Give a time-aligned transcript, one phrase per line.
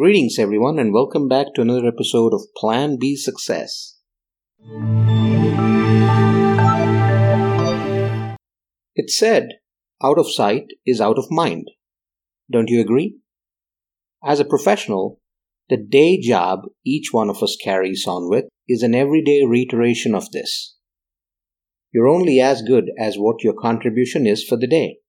[0.00, 3.98] Greetings, everyone, and welcome back to another episode of Plan B Success.
[8.94, 9.48] It's said,
[10.02, 11.66] out of sight is out of mind.
[12.50, 13.18] Don't you agree?
[14.24, 15.20] As a professional,
[15.68, 20.30] the day job each one of us carries on with is an everyday reiteration of
[20.32, 20.78] this.
[21.92, 24.99] You're only as good as what your contribution is for the day.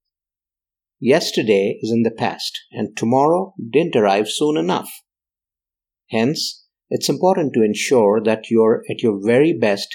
[1.04, 4.92] Yesterday is in the past, and tomorrow didn't arrive soon enough.
[6.12, 9.88] Hence, it's important to ensure that you're at your very best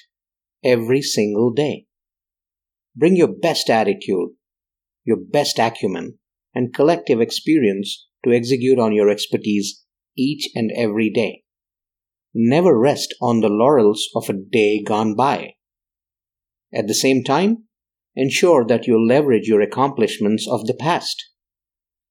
[0.64, 1.86] every single day.
[2.96, 4.30] Bring your best attitude,
[5.04, 6.18] your best acumen,
[6.52, 9.84] and collective experience to execute on your expertise
[10.18, 11.44] each and every day.
[12.34, 15.52] Never rest on the laurels of a day gone by.
[16.74, 17.68] At the same time,
[18.16, 21.22] ensure that you leverage your accomplishments of the past.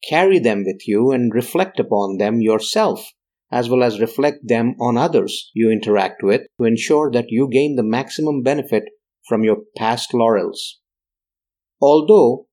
[0.07, 3.11] Carry them with you and reflect upon them yourself,
[3.51, 7.75] as well as reflect them on others you interact with to ensure that you gain
[7.75, 8.83] the maximum benefit
[9.27, 10.79] from your past laurels.
[11.81, 12.47] Although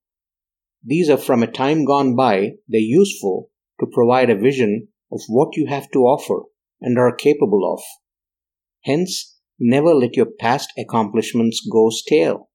[0.83, 3.51] these are from a time gone by, they're useful
[3.81, 6.45] to provide a vision of what you have to offer
[6.81, 7.83] and are capable of.
[8.85, 12.49] Hence, never let your past accomplishments go stale.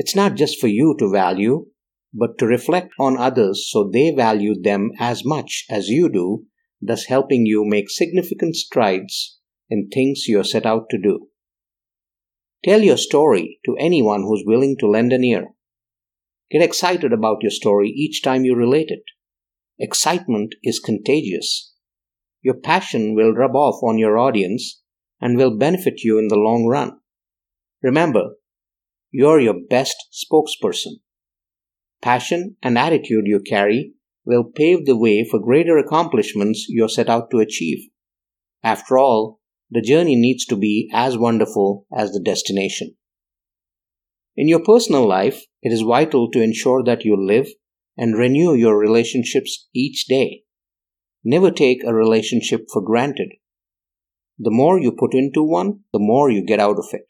[0.00, 1.66] It's not just for you to value,
[2.14, 6.46] but to reflect on others so they value them as much as you do,
[6.80, 11.28] thus helping you make significant strides in things you're set out to do.
[12.64, 15.48] Tell your story to anyone who's willing to lend an ear.
[16.50, 19.04] Get excited about your story each time you relate it.
[19.78, 21.74] Excitement is contagious.
[22.40, 24.80] Your passion will rub off on your audience
[25.20, 27.00] and will benefit you in the long run.
[27.82, 28.36] Remember,
[29.10, 30.94] you're your best spokesperson.
[32.00, 33.94] Passion and attitude you carry
[34.24, 37.88] will pave the way for greater accomplishments you're set out to achieve.
[38.62, 42.96] After all, the journey needs to be as wonderful as the destination.
[44.36, 47.48] In your personal life, it is vital to ensure that you live
[47.96, 50.42] and renew your relationships each day.
[51.22, 53.28] Never take a relationship for granted.
[54.38, 57.04] The more you put into one, the more you get out of it.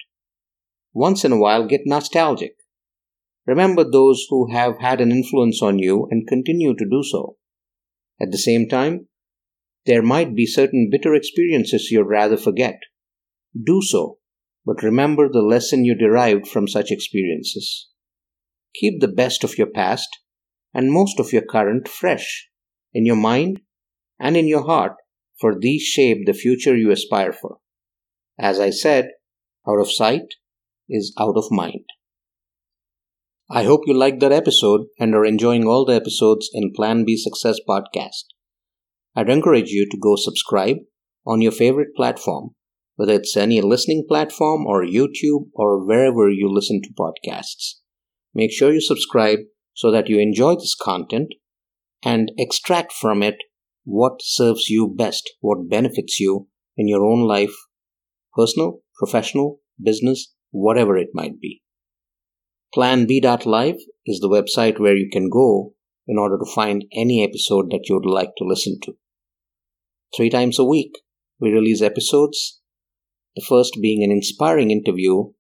[0.93, 2.55] Once in a while, get nostalgic.
[3.47, 7.37] Remember those who have had an influence on you and continue to do so.
[8.21, 9.09] At the same time,
[9.87, 12.78] there might be certain bitter experiences you'd rather forget.
[13.61, 14.19] Do so,
[14.65, 17.89] but remember the lesson you derived from such experiences.
[18.75, 20.09] Keep the best of your past
[20.75, 22.49] and most of your current fresh
[22.93, 23.61] in your mind
[24.19, 24.93] and in your heart,
[25.41, 27.59] for these shape the future you aspire for.
[28.39, 29.09] As I said,
[29.67, 30.34] out of sight
[30.91, 31.84] is out of mind.
[33.49, 37.17] I hope you liked that episode and are enjoying all the episodes in Plan B
[37.17, 38.25] Success podcast.
[39.17, 40.77] I'd encourage you to go subscribe
[41.27, 42.51] on your favorite platform,
[42.97, 47.81] whether it's any listening platform or YouTube or wherever you listen to podcasts.
[48.34, 49.41] Make sure you subscribe
[49.75, 51.34] so that you enjoy this content
[52.05, 53.37] and extract from it
[53.84, 56.47] what serves you best, what benefits you
[56.77, 57.55] in your own life,
[58.34, 61.62] personal, professional, business, whatever it might be.
[62.75, 65.75] PlanB.live is the website where you can go
[66.06, 68.93] in order to find any episode that you would like to listen to.
[70.16, 70.99] Three times a week,
[71.41, 72.60] we release episodes.
[73.37, 75.33] The first being an inspiring interview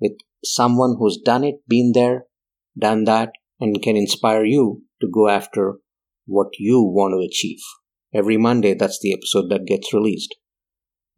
[0.00, 0.12] with
[0.44, 2.24] someone who's done it, been there,
[2.78, 5.74] done that, and can inspire you to go after
[6.26, 7.60] what you want to achieve.
[8.14, 10.34] Every Monday, that's the episode that gets released.